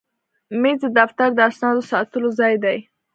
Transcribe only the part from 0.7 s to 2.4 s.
د دفتر د اسنادو ساتلو